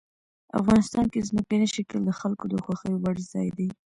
افغانستان 0.59 1.05
کې 1.13 1.25
ځمکنی 1.29 1.67
شکل 1.75 1.99
د 2.05 2.11
خلکو 2.19 2.45
د 2.49 2.55
خوښې 2.63 2.91
وړ 3.01 3.15
ځای 3.31 3.49
دی. 3.57 3.67